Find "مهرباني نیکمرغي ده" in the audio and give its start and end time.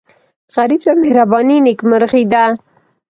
1.01-2.45